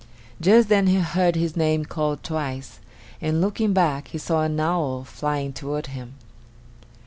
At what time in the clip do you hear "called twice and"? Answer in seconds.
1.85-3.39